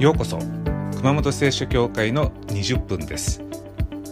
[0.00, 0.38] ようこそ
[0.96, 3.42] 熊本聖書教会の20分です。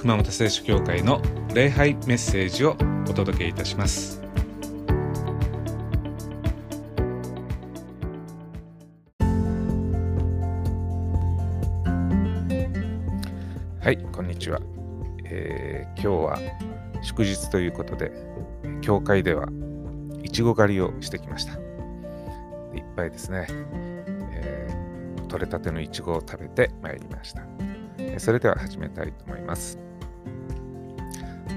[0.01, 1.23] 熊本聖書教会の
[1.55, 2.77] 礼拝メッセージを
[3.09, 4.21] お届けいたします。
[13.81, 14.61] はいこんにちは、
[15.25, 16.39] えー、今日は
[17.01, 18.13] 祝日ということで
[18.83, 19.49] 教会では
[20.23, 21.55] いちご狩りをしてきました。
[21.55, 21.57] い
[22.83, 23.88] っぱいですね。
[25.29, 27.43] 取れたてのいちごを食べてまいりました。
[28.19, 29.79] それでは始めたいと思います。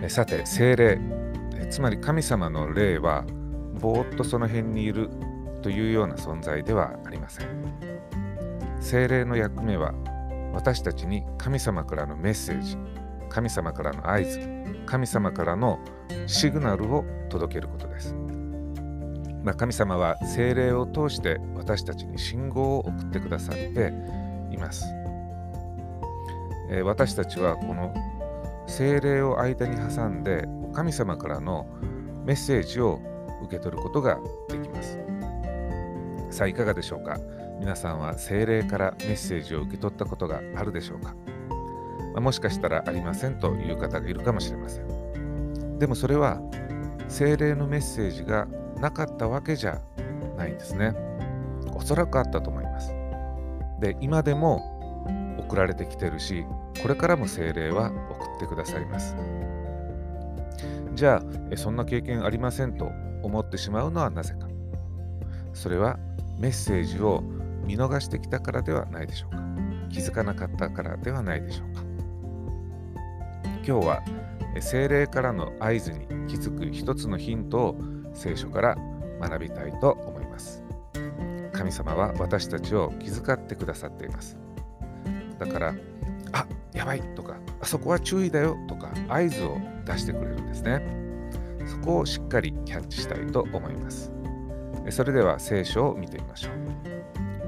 [0.07, 0.99] さて、精霊、
[1.69, 3.23] つまり神様の霊は、
[3.79, 5.09] ぼーっとその辺にいる
[5.61, 7.47] というような存在ではありません。
[8.79, 9.93] 精霊の役目は、
[10.53, 12.77] 私たちに神様からのメッセージ、
[13.29, 14.39] 神様からの合図、
[14.85, 15.79] 神様からの
[16.27, 18.15] シグナルを届けることです。
[19.43, 23.93] まあ、神様は精霊を通して私たちに信号を送ってくださって
[24.51, 24.85] います。
[26.69, 27.93] えー、私たちはこの
[28.67, 31.67] 精霊を間に挟んで神様からの
[32.23, 33.01] メッセージを
[33.43, 34.99] 受け取ることができます。
[36.29, 37.17] さあいかがでしょうか？
[37.59, 41.13] 皆さんは精霊からメッセージを受け取ったことがあるでしょうか、
[42.13, 45.77] まあ、もしかしたらありませんという方がいるかもしれません。
[45.77, 46.39] でもそれは
[47.09, 48.47] 精霊のメッセージが
[48.81, 49.79] なかったわけじゃ
[50.37, 50.95] ないんですね。
[51.75, 52.93] おそらくあったと思います。
[53.79, 56.45] で、今でも送られてきてるし、
[56.81, 59.15] これからも精霊は送ってくださいます。
[60.95, 62.89] じゃあ、そんな経験ありませんと
[63.21, 64.47] 思ってしまうのはなぜか。
[65.53, 65.99] それは
[66.39, 67.21] メッセージを
[67.65, 69.43] 見逃してきたからではないでしょうか。
[69.89, 71.83] 気づかなかったからではないでしょうか。
[73.63, 74.01] 今日は
[74.59, 78.77] 精霊からの合図に気づく一つのヒントを聖書から
[79.19, 80.63] 学びたいと思います。
[81.53, 84.37] 神様は私たちを気遣ってくださっています。
[85.37, 85.75] だから、
[86.31, 90.81] あやばいとか、あそこは注意だよとか合図を出してくれるんですね。
[91.67, 94.11] そこをしっかりキャッチしたいと思います。
[94.89, 96.51] それでは聖書を見てみましょう。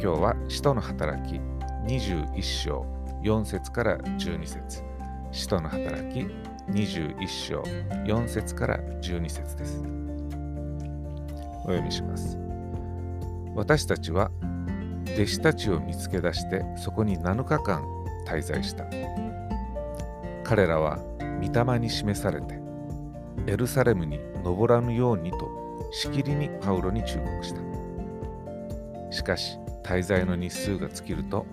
[0.02, 1.40] 今日は使徒の働き
[1.88, 2.86] 21章
[3.24, 4.84] 4節から12節
[5.32, 6.28] 使徒の働き
[6.70, 7.62] 21章
[8.06, 10.03] 4節から12節です。
[11.64, 12.38] お読みします。
[13.56, 14.32] 私たちは
[15.14, 17.84] 弟子たちを見つけ出してそこに7日間
[18.28, 18.86] 滞在した。
[20.44, 20.98] 彼らは
[21.42, 22.60] 御霊に示されて
[23.48, 25.50] エルサレムに登らぬようにと
[25.92, 27.62] しきりにパウロに忠告した。
[29.12, 31.46] しかし滞在の日数が尽きると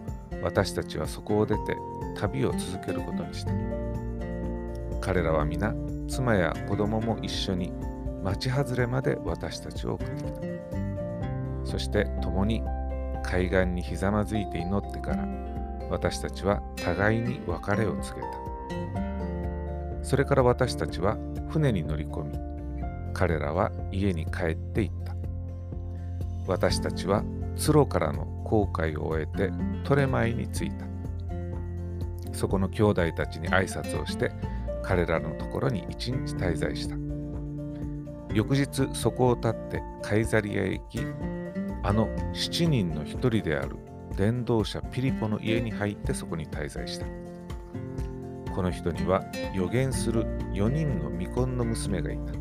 [0.43, 1.77] 私たちはそこを出て
[2.17, 3.53] 旅を続けることにした。
[5.01, 5.75] 彼らは皆
[6.09, 7.73] 妻や子供も一緒に
[8.23, 10.41] 町外れまで私たちを送ってきた。
[11.65, 12.63] そして共に
[13.23, 15.29] 海岸にひざまずいて祈ってから
[15.91, 20.05] 私たちは互いに別れを告げた。
[20.05, 22.39] それから私たちは船に乗り込み、
[23.13, 25.15] 彼らは家に帰っていった。
[26.47, 27.23] 私たちは
[27.57, 29.53] ツロからの航海を終えて
[29.85, 30.87] トレマイに着いた。
[32.33, 34.33] そこの兄弟たちに挨拶をして
[34.83, 37.10] 彼らのところに一日滞在した。
[38.33, 41.01] 翌日そこを立ってカイザリアへ行き
[41.83, 43.77] あの7人の一人である
[44.17, 47.07] 伝道者ピリポの家に入ってそこに滞在した。
[48.55, 49.25] この人には
[49.55, 52.33] 予言する4人の未婚の娘がいた。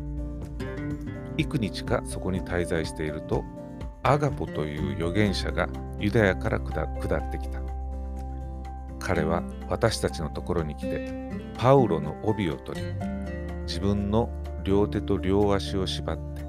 [1.38, 3.44] 幾日かそこに滞在していると
[4.02, 5.68] アガポという預言者が
[5.98, 7.60] ユダヤから下ってきた。
[8.98, 12.86] 彼は私たちのところに来てパウロの帯を取り
[13.62, 14.28] 自分の
[14.64, 16.42] 両手と両足を縛って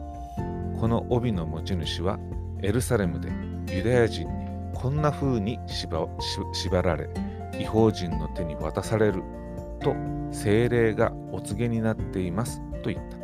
[0.80, 2.20] この帯の持ち主は
[2.62, 3.30] エルサレムで
[3.76, 7.10] ユダヤ人にこんな風に縛られ
[7.60, 9.24] 違法人の手に渡される
[9.82, 9.96] と
[10.32, 13.18] 精霊がお告げになっていますと言った。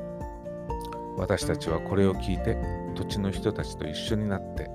[1.18, 2.57] 私たちはこれを聞いて
[2.95, 4.69] 土地の人たちと一緒になって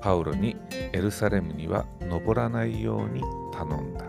[0.00, 3.22] パウロにエルサレムには登らないように
[3.52, 4.04] 頼んだ。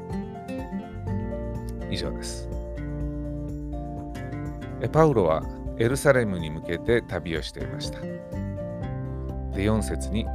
[1.90, 2.50] 以上です。
[4.92, 5.44] パウロは
[5.80, 8.00] エルサレムに向けて旅をしていました。
[8.00, 10.26] で4節に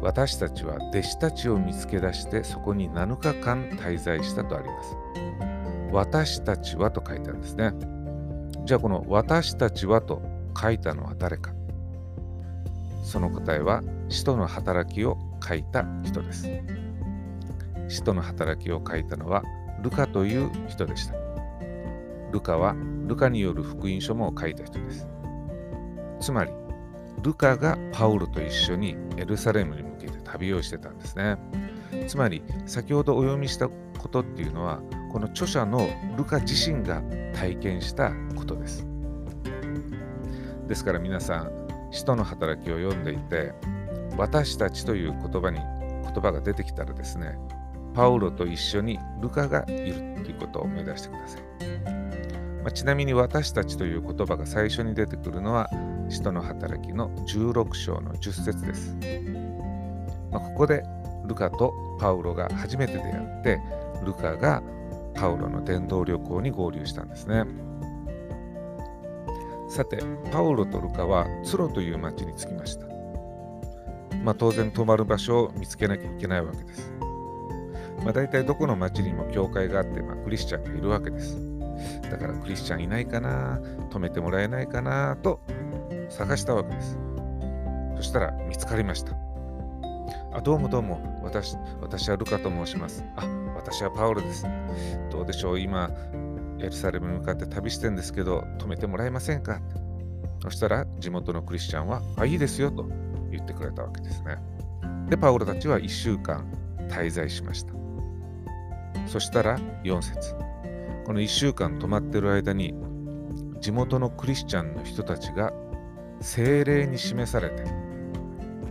[0.00, 4.96] 私たちは弟子たちを見つけ出してそこに7日間滞在したとあります。
[5.92, 7.72] 私たちはと書いてあるんですね。
[8.64, 10.22] じゃあこの私たちはと
[10.60, 11.52] 書いたのは誰か
[13.04, 16.48] その答えは使徒の働きを書いた人です。
[17.88, 19.42] 使徒の働きを書いたのは
[19.82, 21.21] ルカという人でした。
[22.32, 22.74] ルカは
[23.06, 25.06] ルカによる福音書も書いた人です。
[26.20, 26.52] つまり、
[27.22, 31.36] ルカがパウロと一緒にエルサレムに向けて旅をしてたんですね。
[32.08, 34.80] つまり先ほどお読みしたことっていうのは
[35.12, 37.02] この著者のルカ自身が
[37.34, 38.86] 体験したことです。
[40.66, 41.50] ですから皆さん
[41.90, 43.52] 使徒の働きを読んでいて
[44.16, 45.60] 私たちという言葉に
[46.02, 47.36] 言葉が出てきたらですね
[47.94, 49.94] パウロと一緒にルカがいる
[50.24, 51.42] ということを思い出してください。
[52.62, 55.68] まあ、ちなみに私たちという言葉が最初に出てくるのは
[56.08, 58.96] 使徒の働きの16章の10節です。
[60.30, 60.84] まあ、ここで
[61.26, 63.60] ルカとパウロが初めて出会って
[64.04, 64.62] ルカが
[65.14, 67.44] パウロの伝道旅行に合流したんですね。
[69.68, 69.98] さて、
[70.30, 72.86] パウロとルカはツロという町に着きました。
[74.22, 76.92] まあ、当然泊まる場所を見つけなきゃいけないわけです。
[78.04, 81.51] まあ、大体どこの町にも教会があって、まあ、クリスチャンがいるわけです。
[82.10, 83.58] だからクリスチャンいないかな、
[83.90, 85.40] 止めてもらえないかなと
[86.08, 86.98] 探したわけです。
[87.96, 89.16] そしたら見つかりました。
[90.34, 93.04] あどうもどうも私、私はルカと申します。
[93.16, 94.46] あ、私はパウロです。
[95.10, 95.90] どうでしょう、今、
[96.58, 99.60] エルサレムに向かって旅してんですけど、止めてもらえませんか？
[100.40, 102.88] そしたら地元のクリスチャンは、あ、いいですよと
[103.30, 104.38] 言ってくれたわけですね。
[105.08, 106.44] で、パウロたちは1週間
[106.88, 107.72] 滞在しました。
[109.06, 110.34] そしたら4節
[111.04, 112.74] この1週間泊まってる間に
[113.60, 115.52] 地元のクリスチャンの人たちが
[116.20, 117.64] 精霊に示されて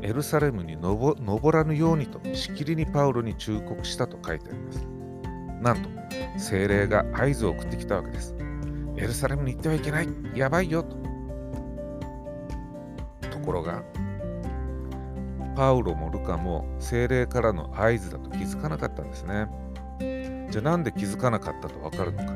[0.01, 1.15] エルサレムに登
[1.51, 4.87] らぬようにとしきりにパウロに忠告したと書いてあります。
[5.61, 5.89] なんと
[6.39, 8.35] 精霊が合図を送ってきたわけです。
[8.97, 10.97] エルサレムに行ってはいけないやばいよと。
[13.29, 13.83] ところが
[15.55, 19.47] パウロもルカも精霊からの合図だと気づかなかったんですね。
[20.51, 22.33] じゃあなんで気づかなかったとわかるのか。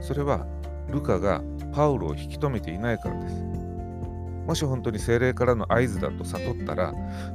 [0.00, 0.46] それは
[0.88, 3.36] ルカがパウロを引き止めていないからです。
[4.46, 6.92] もし本当に精霊からの合図だと悟ったら、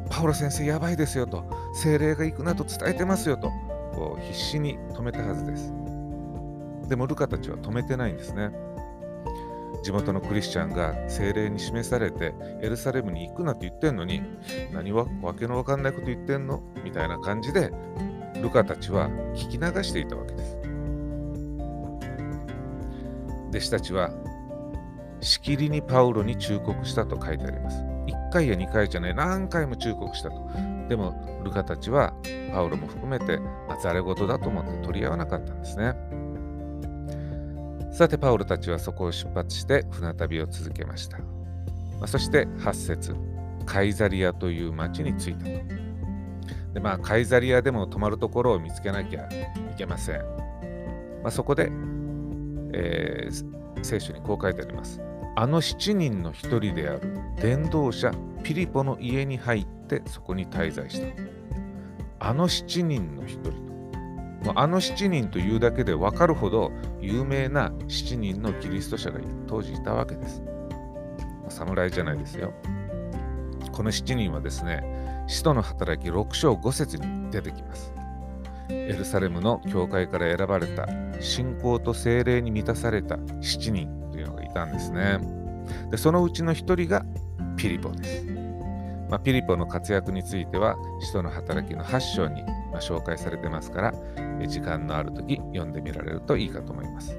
[0.09, 3.49] パウロ先生やばいですよと、精霊が行くなと伝えてますよと、
[3.93, 5.71] こう必死に止めたはずです。
[6.89, 8.51] でもルカたちは止めてないんですね。
[9.83, 14.21] 地元のクリスチャンが精霊に示されてエルサレムに行くなって言ってんのに
[14.73, 16.61] 何わわけのわかんないこと言ってんの？
[16.83, 17.71] みたいな感じで
[18.41, 20.57] ルカたちは聞き流していたわけです。
[23.49, 24.11] 弟子たちは
[25.21, 27.77] しきりにパウロに忠告したと書いてあります。
[28.07, 30.35] 1回や2回じゃない、何回も忠告したと。
[30.87, 32.13] でも、ルカたちは
[32.53, 35.95] パウロも含めて、ま、ざれ言だと思って取り合わなかったんですね。
[37.91, 41.17] さて、パウロたちはそこを出発して船旅を続けました。
[41.17, 41.23] ま
[42.03, 43.15] あ、そして8節
[43.65, 45.86] カイザリアという町に着いたと。
[46.73, 50.21] で、まあ、カイザリアでも泊まるところを見つけなきゃいけません。
[51.23, 51.71] まあ、そこで、
[52.73, 55.01] えー、聖書にこう書いてあります。
[55.35, 57.01] あの7人の一人である
[57.39, 58.11] 伝道者
[58.41, 61.07] ピリポの家に入ってそこに滞在した。
[62.19, 63.67] あの7人の一人と。
[64.55, 66.71] あの7人というだけで分かるほど
[67.01, 70.41] 有名な7人のキリスト者が当時いたわけです。
[71.49, 72.53] 侍じゃないですよ。
[73.71, 74.83] この7人はですね、
[75.27, 77.93] 使徒の働き6章5節に出てきます。
[78.69, 80.87] エルサレムの教会から選ばれた
[81.21, 85.19] 信仰と精霊に満たされた7人というのがいたんですね。
[85.91, 87.05] でそのうちの1人が
[87.57, 88.25] ピリポです。
[89.09, 92.43] まあ、ピリポの活躍については使徒の働きの8章に、
[92.73, 93.93] ま紹介されてますから
[94.47, 97.17] 時間のある時読んでみられるといいかと思います。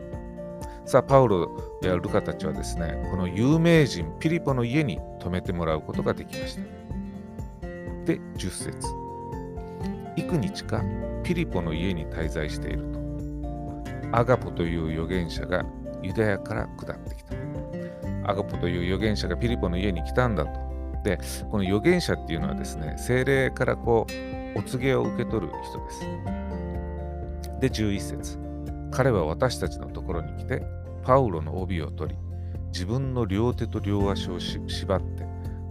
[0.85, 1.51] さあ、パウロ
[1.83, 6.78] やルカたちはですね、この有名人ピリポの家に泊めてもらうことができました。
[8.09, 8.89] で10節。
[10.17, 10.83] 幾日か
[11.23, 12.99] ピリポの家に滞在していると。
[14.13, 15.63] アガポという預言者が
[16.03, 17.35] ユダヤから下ってきた。
[18.25, 20.59] アガポという預言者がピリポの家に来たんだと。
[21.05, 21.19] で
[21.51, 24.07] この預言者っていうのはですね精霊からこ
[24.55, 26.01] うお告げを受け取る人です。
[27.61, 28.39] で11節。
[28.91, 30.63] 彼は私たちのところに来て
[31.03, 32.19] パウロの帯を取り
[32.73, 35.28] 自分の両手と両足を縛って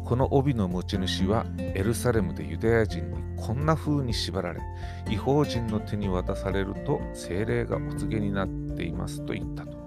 [0.08, 4.62] この帯の持ち主はエルサレムでユダヤ人にこんな風に縛られ、
[5.10, 9.78] 違法人の手に渡されると精霊がお告げになっていますと言ったと。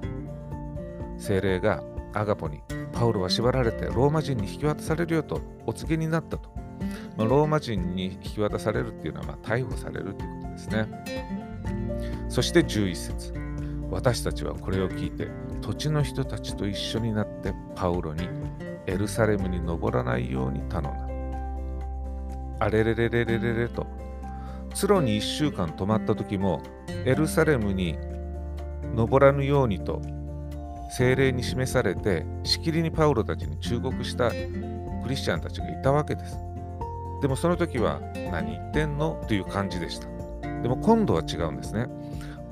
[1.17, 2.61] 精霊がアガポに
[2.93, 6.51] パウロは縛られてローマ人に引き渡されるよとお告げになったと。
[7.17, 10.87] まあ、ローマ人に引き渡されるっていうのはま逮捕されるということですね。
[12.29, 13.33] そして11節
[13.91, 15.29] 私たちはこれを聞いて
[15.63, 18.29] 土地の人たちと一緒になってパウロに
[18.91, 20.93] エルサレムに登らないように頼んだ。
[22.59, 23.87] あれれれれれれれと、
[24.75, 26.61] ツロに1週間泊まった時も、
[27.07, 27.97] エルサレムに
[28.95, 30.03] 登らぬようにと、
[30.91, 34.37] 精霊に示されて、しきりにパウロたちに忠告したク
[35.09, 36.37] リスチャンたちがいたわけです。
[37.23, 38.01] でもその時は
[38.33, 39.23] 何言ってんの？
[39.29, 40.09] という感じでした。
[40.63, 41.87] でも今度は違うんですね。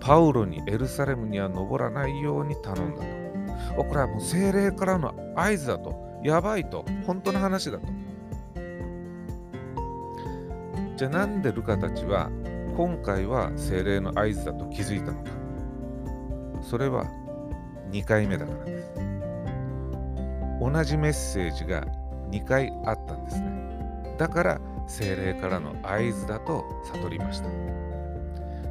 [0.00, 3.02] パウロにエルサレムには登らないように頼んだ
[3.76, 3.84] と。
[3.84, 6.07] これはもう精霊からの合図だと。
[6.22, 6.84] やばいと。
[7.06, 7.86] 本当の話だと。
[10.96, 12.30] じゃあなんでルカたちは
[12.76, 15.30] 今回は精霊の合図だと気づいたのか。
[16.60, 17.04] それは
[17.90, 18.90] 2回目だからです。
[20.60, 21.84] 同じメッセージが
[22.30, 24.16] 2回あったんですね。
[24.18, 27.48] だから精霊からの合図だと悟りました。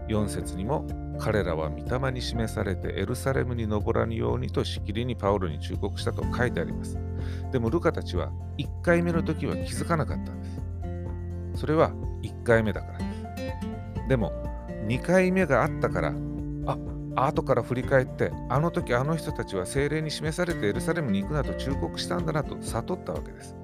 [0.09, 0.85] 4節にも
[1.17, 6.97] 彼らは御霊に示されてエルサレムに登らぬようにとしきりにパウロに忠告したと書いてあります。
[7.51, 10.45] でもルカたちは1回目の時は気づかなかったんで
[11.53, 11.61] す。
[11.61, 11.91] それは
[12.21, 14.09] 1回目だからです。
[14.09, 14.31] でも
[14.87, 16.13] 2回目があったから、
[16.65, 16.77] あ
[17.25, 23.55] 後から振り返ってあの時あの人たちは精霊に示されてエルサレムに行くなと忠告したんだなと悟ったわけです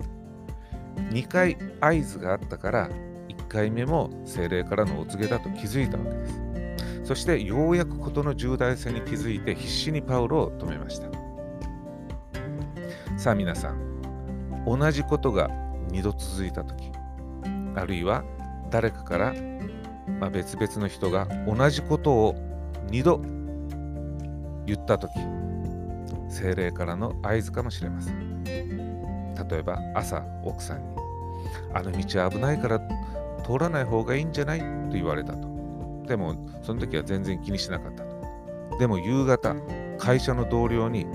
[1.11, 2.89] 2回合図があったから
[3.29, 6.41] 1回目も精霊からのお告げだと気づいたわけです
[7.03, 11.07] そしてようやく事の重大性に気づいて必死にパウロを止めました
[13.17, 15.49] さあ皆さん同じことが
[15.91, 16.91] 2度続いた時
[17.75, 18.23] あるいは
[18.69, 19.33] 誰かから、
[20.19, 22.35] まあ、別々の人が同じことを
[22.87, 23.21] 2度
[24.65, 25.11] 言った時
[26.29, 28.43] 精霊からの合図かもしれません。
[28.43, 30.95] 例えば朝奥さんに
[31.73, 32.79] あの道危ないから
[33.45, 34.59] 通らない方がいいんじゃない？
[34.59, 35.47] と言われたと。
[36.07, 38.77] でもその時は全然気にしなかったと。
[38.79, 39.55] でも夕方
[39.99, 41.05] 会社の同僚に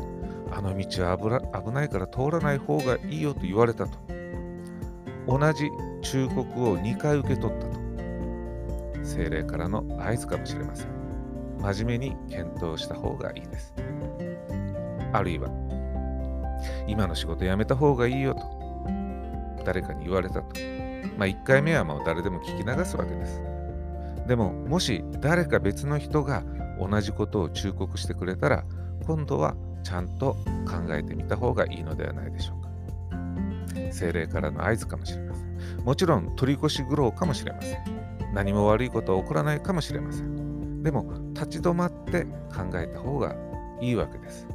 [0.58, 3.98] あの道は危ないから通らない方がいいよと言われたと
[5.26, 5.70] 同じ
[6.02, 7.78] 忠告を2回受け取ったと
[9.04, 10.98] 精霊からの合図かもしれません
[11.60, 13.74] 真面目に検討した方がいいです。
[15.12, 15.48] あるいは、
[16.86, 18.40] 今の仕事辞めた方がいいよと、
[19.64, 20.44] 誰かに言われたと。
[21.16, 23.42] まあ、1回目はもう誰でも聞き流すわけです。
[24.26, 26.44] でも、もし誰か別の人が
[26.78, 28.64] 同じことを忠告してくれたら、
[29.06, 32.68] 今度はちゃんと考えてみた方がいいのではないでしょうか。
[33.92, 35.84] 精霊からの合図かもしれません。
[35.84, 37.98] もちろん取り越し苦労かもしれません。
[38.34, 40.82] 何も悪いことは起こらないかもしれません。
[40.82, 43.34] でも立ち止まって考えた方が
[43.80, 44.46] いいわけです。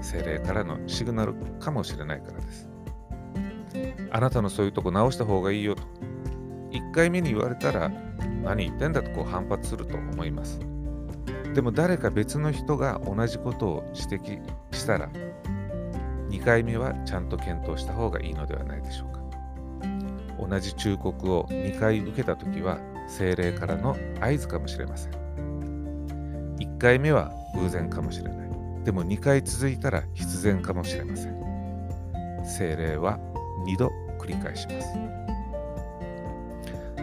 [0.00, 2.68] 精霊からのシグナルかもしれないからです。
[4.10, 5.82] あなたのそういうとこ直した方がいいよと。
[6.70, 7.90] 1回目に言われたら
[8.42, 10.60] 何言ってんだとこう反発すると思います。
[11.54, 14.40] でも誰か別の人が同じことを指摘
[14.72, 15.08] したら
[16.28, 19.18] 2回目はちゃんと検討した方がいいのではないでしょうか。
[20.48, 22.78] 同じ忠告を2回受けたときは
[23.08, 25.12] 精霊からの合図かもしれません。
[26.58, 28.48] 1回目は偶然かもしれない。
[28.84, 31.38] でも2回続いたら必然かもしれません。
[32.44, 33.18] 精霊は
[33.66, 34.86] 2度繰り返します。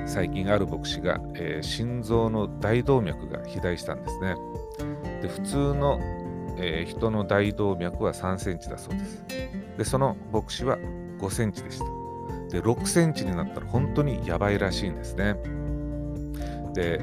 [0.06, 4.36] 最近ある牧師が、えー、心臓の大動脈が肥大したんですね。
[5.22, 6.00] で普通の、
[6.58, 9.24] えー、人の大動脈は3センチだそうです。
[9.78, 10.78] でその牧師は
[11.20, 11.86] 5センチでした。
[12.50, 15.36] で6センチになったら本当にやばいらしいんですね。
[16.74, 17.02] で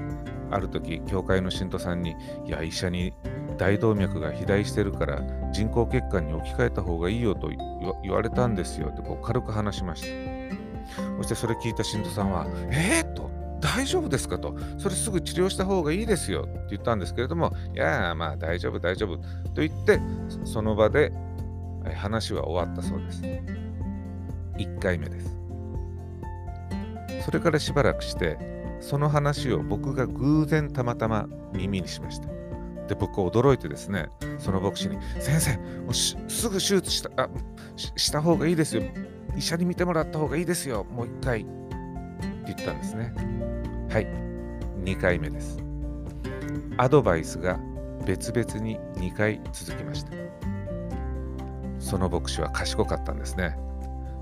[0.51, 2.15] ある時教会の信徒さんに
[2.47, 3.13] 「いや医者に
[3.59, 7.51] 大動脈が肥大してるから人工血管に置き換えた方がいいよと
[8.03, 10.42] 言われたんですよ」ってこう軽く話しました
[11.19, 14.39] そしてそれ聞いた信徒さんは「えー、っと大丈夫ですか？
[14.39, 19.17] と、それすぐ治療した方がいいですよって言ったんですけれども、いやまあ大丈夫、大丈夫
[19.55, 20.01] と言って、
[20.45, 21.13] その場で
[21.95, 23.23] 話は終わったそうです。
[24.59, 25.37] 1回目です。
[27.25, 28.37] それからしばらくして、
[28.81, 32.27] その話を僕が偶然たまたま耳にしました。
[32.89, 34.09] で、僕は驚いてですね、
[34.39, 36.17] その牧師に、先生、もうす
[36.49, 37.29] ぐ手術したあ
[37.97, 38.83] した方がいいですよ。
[39.37, 40.85] 医者に見てもらった方がいいですよ。
[40.85, 41.41] もう一回。
[41.41, 43.13] って言ったんですね。
[43.91, 44.07] はい。
[44.85, 45.59] 2回目です。
[46.77, 47.59] アドバイスが
[48.05, 50.13] 別々に2回続きました。
[51.79, 53.57] その牧師は賢かったんですね。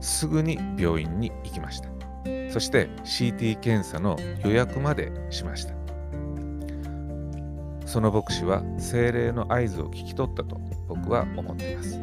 [0.00, 1.88] すぐに病院に行きました。
[2.50, 5.74] そして CT 検査の予約までしました。
[7.86, 12.00] その牧師は精霊の合図を聞き取ったと僕は思っています。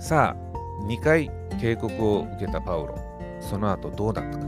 [0.00, 2.98] さあ、2回警告を受けたパウロ、
[3.40, 4.46] その後どうだったか。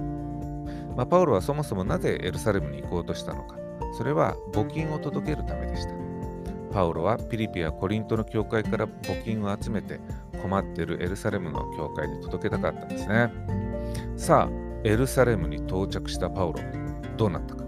[0.97, 3.56] まあ、パウロはそもそもなぜエルサレムに行こうとしたのか。
[3.97, 5.95] それは募金を届けるためでした。
[6.73, 10.00] パウロはピリピやコリントの教会から募金を集めて
[10.42, 13.33] 困っているエルサレムの教会に届けたかったんですね。
[14.16, 16.61] さあ、エルサレムに到着したパウロ、
[17.16, 17.64] どうなったか。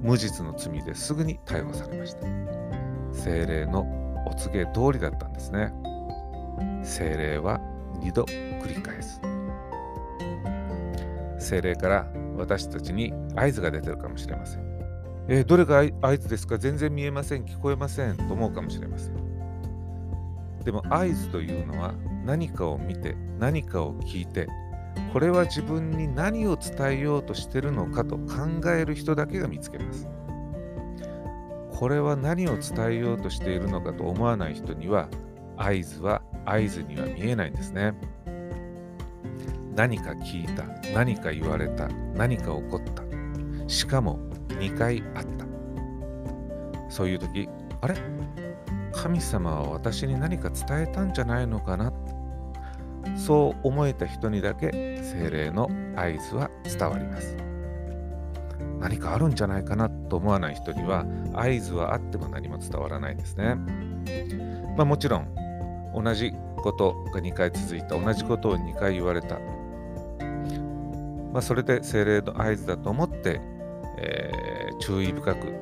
[0.00, 2.26] 無実の罪ですぐに逮捕されました。
[3.12, 3.86] 精霊の
[4.26, 5.72] お告げ通りだったんですね。
[6.82, 7.60] 精霊は
[8.04, 9.20] 2度繰り返す。
[11.38, 12.06] 精霊から
[12.36, 14.64] 私たちに合図が出てるかもしれません。
[15.28, 16.58] えー、どれが合図ですか？
[16.58, 19.14] 全然見えません、聞こえませんと思うかもしれません。
[20.64, 21.94] でも合図というのは
[22.24, 24.48] 何かを見て何かを聞いて
[25.12, 30.08] これは自分に何を伝えようとしてるのかと考える人だけが見つけます。
[31.70, 35.08] これは何を伝えようとしているのかと思わない人には
[35.56, 37.94] 合図は合図には見えないんですね。
[39.74, 43.02] 何か聞いた、何か言われた、何か起こった。
[43.68, 45.46] しかも2回あった。
[46.88, 47.48] そういう時、
[47.80, 47.96] あれ？
[48.92, 51.92] 神様は私に何か伝えたんじゃないのかな？
[53.16, 57.36] そう思えた人にだけ精霊の合図は伝わります。
[58.78, 59.90] 何かあるんじゃないかな？
[59.90, 63.56] と思わない人には合図はあっても何も伝わらないですね。
[64.76, 65.34] まあもちろん
[65.94, 69.38] 同じことが2回続いた同じことを2回言われた。
[71.32, 73.40] まあそれで精霊の合図だと思って、
[73.98, 75.52] えー、注意深く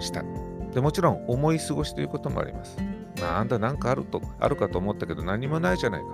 [0.00, 0.24] した。
[0.72, 2.76] でもちろん思い過ごしということもあります。
[3.20, 6.08] まああんた何かあるとあるかと思ったけど何もないじゃないか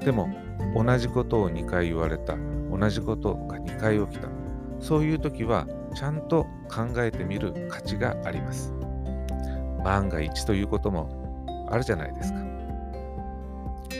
[0.00, 0.04] と。
[0.04, 0.28] でも
[0.74, 2.36] 同じことを2回言われた。
[2.70, 4.28] 同じことが2回起きた。
[4.80, 8.72] そういう時はちゃんと考えてみる価値があります。
[9.84, 11.23] 万が一ということも
[11.68, 12.38] あるじゃないですか。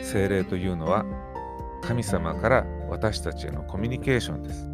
[0.02, 1.04] 精霊というのは
[1.82, 4.70] 神様から私たちへのコミュニケーションです。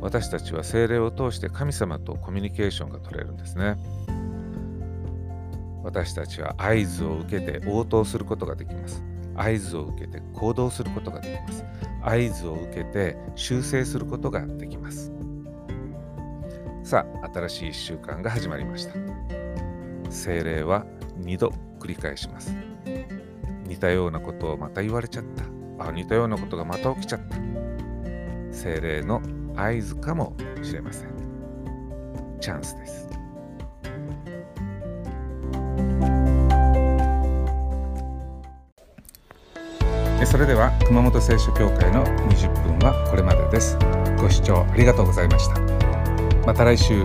[0.00, 3.76] 私たちは精霊を通して神様とコミュニケーションが取れるんですね。
[5.82, 9.02] 私たちは合図を受けて応答することができます。
[9.34, 11.64] 合図を受けて行動することができます。
[12.02, 15.12] 合図を受けて修正することができます。
[16.82, 18.94] さあ、新しい1週間が始まりました。
[20.10, 20.86] 精霊は
[21.20, 22.54] 2度繰り返します。
[23.66, 25.24] 似たようなことをまた言われちゃっ
[25.78, 25.86] た。
[25.88, 27.36] あ、似たようなことがまた起きちゃった。
[28.52, 29.22] 精霊の
[29.56, 31.10] 合図かもしれません。
[32.40, 33.08] チャンスです。
[40.30, 43.76] それでは熊本聖書協会の20分はこれまでです。
[44.16, 45.60] ご視聴ありがとうございました。
[46.46, 47.04] また来週